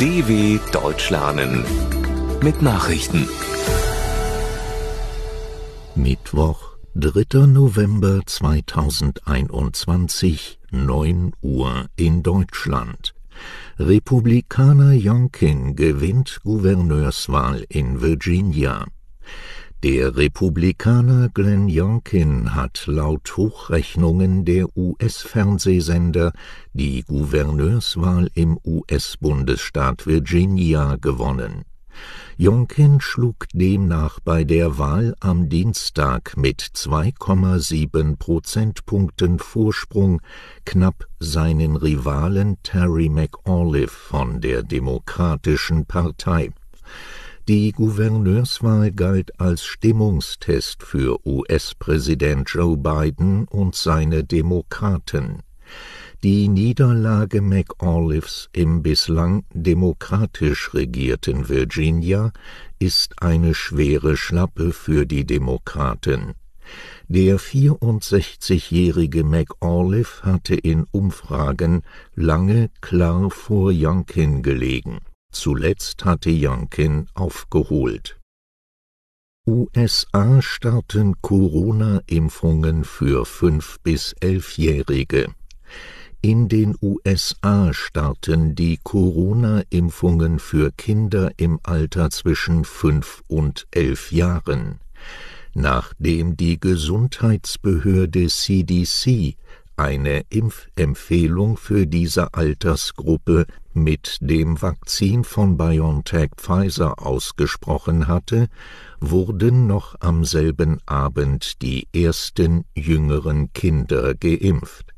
[0.00, 1.64] DW Deutsch lernen
[2.42, 3.28] mit Nachrichten.
[5.94, 7.46] Mittwoch, 3.
[7.46, 13.14] November 2021, 9 Uhr in Deutschland.
[13.78, 18.86] Republikaner Youngkin gewinnt Gouverneurswahl in Virginia.
[19.84, 26.32] Der Republikaner Glenn Youngkin hat laut Hochrechnungen der US-Fernsehsender
[26.72, 31.66] die Gouverneurswahl im US-Bundesstaat Virginia gewonnen.
[32.40, 40.22] Youngkin schlug demnach bei der Wahl am Dienstag mit 2,7 Prozentpunkten Vorsprung
[40.64, 46.52] knapp seinen Rivalen Terry McAuliffe von der Demokratischen Partei.
[47.46, 55.42] Die Gouverneurswahl galt als Stimmungstest für US-Präsident Joe Biden und seine Demokraten.
[56.22, 62.32] Die Niederlage McAuliffes im bislang demokratisch regierten Virginia
[62.78, 66.32] ist eine schwere Schlappe für die Demokraten.
[67.08, 71.82] Der 64-jährige McAuliffe hatte in Umfragen
[72.14, 75.00] lange klar vor Youngkin gelegen
[75.34, 78.20] Zuletzt hatte Youngkin aufgeholt.
[79.46, 85.34] USA starten Corona-Impfungen für 5- bis 11-Jährige.
[86.22, 94.78] In den USA starten die Corona-Impfungen für Kinder im Alter zwischen 5 und 11 Jahren.
[95.52, 99.36] Nachdem die Gesundheitsbehörde CDC
[99.76, 108.48] eine Impfempfehlung für diese Altersgruppe mit dem Vakzin von BioNTech Pfizer ausgesprochen hatte,
[109.00, 114.94] wurden noch am selben Abend die ersten jüngeren Kinder geimpft.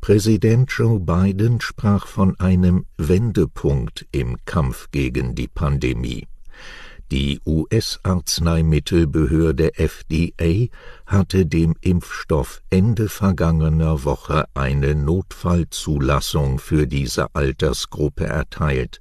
[0.00, 6.26] Präsident Joe Biden sprach von einem Wendepunkt im Kampf gegen die Pandemie.
[7.10, 10.68] Die US-Arzneimittelbehörde FDA
[11.06, 19.00] hatte dem Impfstoff Ende vergangener Woche eine Notfallzulassung für diese Altersgruppe erteilt.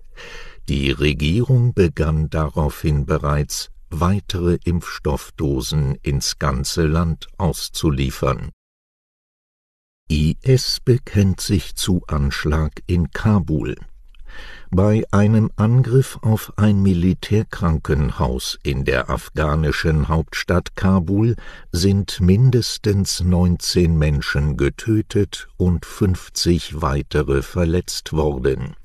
[0.69, 8.49] Die Regierung begann daraufhin bereits, weitere Impfstoffdosen ins ganze Land auszuliefern.
[10.07, 13.75] IS bekennt sich zu Anschlag in Kabul.
[14.71, 21.35] Bei einem Angriff auf ein Militärkrankenhaus in der afghanischen Hauptstadt Kabul
[21.71, 28.75] sind mindestens 19 Menschen getötet und 50 weitere verletzt worden.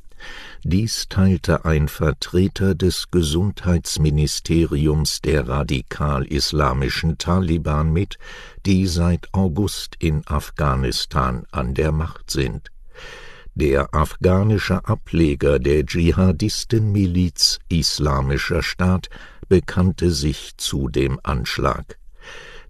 [0.63, 8.17] Dies teilte ein Vertreter des Gesundheitsministeriums der radikal-islamischen Taliban mit,
[8.65, 12.71] die seit August in Afghanistan an der Macht sind
[13.55, 19.09] der afghanische Ableger der Dschihadistenmiliz Islamischer Staat
[19.49, 21.99] bekannte sich zu dem Anschlag.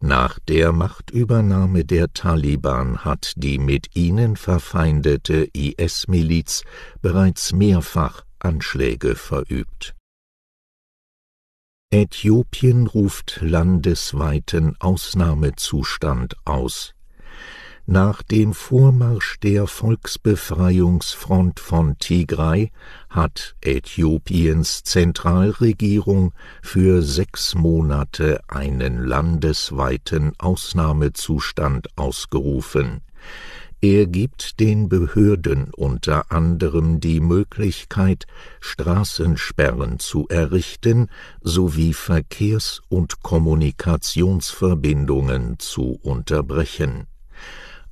[0.00, 6.62] Nach der Machtübernahme der Taliban hat die mit ihnen verfeindete IS-Miliz
[7.00, 9.94] bereits mehrfach Anschläge verübt.
[11.90, 16.92] Äthiopien ruft landesweiten Ausnahmezustand aus
[17.86, 22.72] nach dem Vormarsch der Volksbefreiungsfront von Tigray
[23.10, 33.02] hat Äthiopiens Zentralregierung für sechs Monate einen landesweiten Ausnahmezustand ausgerufen.
[33.82, 38.24] Er gibt den Behörden unter anderem die Möglichkeit,
[38.60, 41.10] Straßensperren zu errichten
[41.42, 47.08] sowie Verkehrs- und Kommunikationsverbindungen zu unterbrechen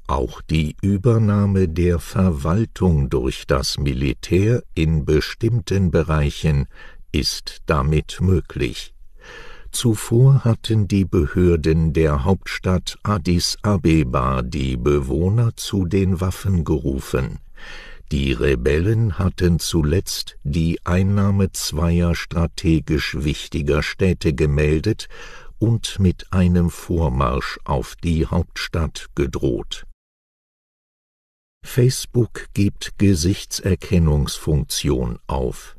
[0.07, 6.67] auch die Übernahme der Verwaltung durch das Militär in bestimmten Bereichen
[7.13, 8.95] ist damit möglich.
[9.71, 17.39] Zuvor hatten die Behörden der Hauptstadt Addis Abeba die Bewohner zu den Waffen gerufen.
[18.13, 25.09] Die Rebellen hatten zuletzt die Einnahme zweier strategisch wichtiger Städte gemeldet
[25.59, 29.87] und mit einem Vormarsch auf die Hauptstadt gedroht.
[31.75, 35.75] Facebook gibt Gesichtserkennungsfunktion auf.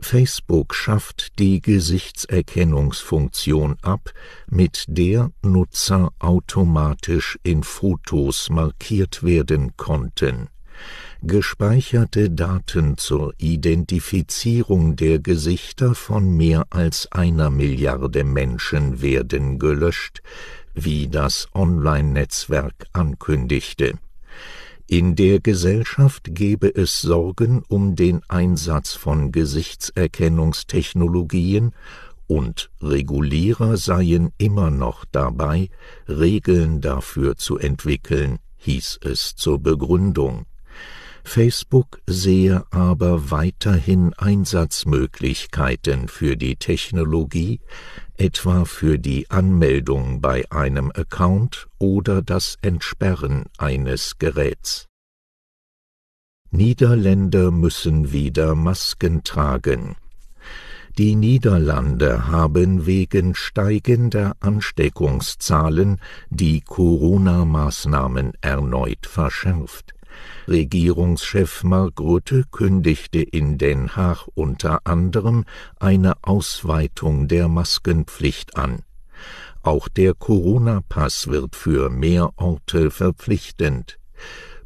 [0.00, 4.14] Facebook schafft die Gesichtserkennungsfunktion ab,
[4.48, 10.48] mit der Nutzer automatisch in Fotos markiert werden konnten.
[11.20, 20.22] Gespeicherte Daten zur Identifizierung der Gesichter von mehr als einer Milliarde Menschen werden gelöscht,
[20.72, 23.98] wie das Online-Netzwerk ankündigte.
[24.86, 31.72] In der Gesellschaft gebe es Sorgen um den Einsatz von Gesichtserkennungstechnologien
[32.26, 35.70] und Regulierer seien immer noch dabei,
[36.06, 40.44] Regeln dafür zu entwickeln, hieß es zur Begründung.
[41.24, 47.60] Facebook sehe aber weiterhin Einsatzmöglichkeiten für die Technologie,
[48.16, 54.86] etwa für die Anmeldung bei einem Account oder das Entsperren eines Geräts.
[56.50, 59.96] Niederländer müssen wieder Masken tragen.
[60.98, 66.00] Die Niederlande haben wegen steigender Ansteckungszahlen
[66.30, 69.94] die Corona-Maßnahmen erneut verschärft.
[70.46, 75.44] Regierungschef Mark Rutte kündigte in Den Haag unter anderem
[75.78, 78.82] eine Ausweitung der Maskenpflicht an.
[79.62, 83.98] Auch der Corona-Pass wird für mehr Orte verpflichtend.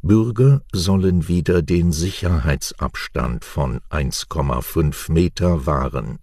[0.01, 6.19] Bürger sollen wieder den Sicherheitsabstand von 1,5 Meter wahren.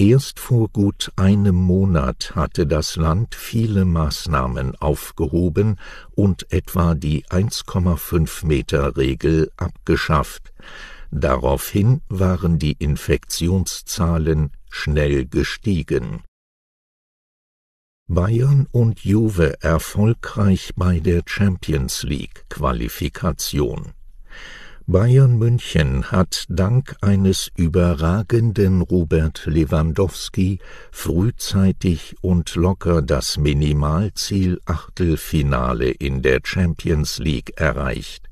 [0.00, 5.78] Erst vor gut einem Monat hatte das Land viele Maßnahmen aufgehoben
[6.12, 10.54] und etwa die 1,5 Meter Regel abgeschafft.
[11.10, 16.22] Daraufhin waren die Infektionszahlen schnell gestiegen.
[18.08, 23.92] Bayern und Juve erfolgreich bei der Champions League Qualifikation.
[24.92, 30.58] Bayern München hat dank eines überragenden Robert Lewandowski
[30.90, 38.28] frühzeitig und locker das Minimalziel Achtelfinale in der Champions League erreicht.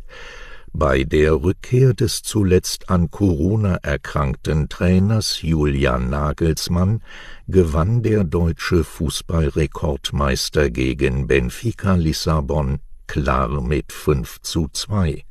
[0.73, 7.05] Bei der Rückkehr des zuletzt an Corona erkrankten Trainers Julian Nagelsmann
[7.47, 15.28] gewann der deutsche Fußballrekordmeister gegen Benfica Lissabon klar mit 5 zu 2.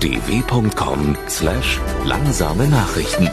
[0.00, 3.28] dw.com/langsame Nachrichten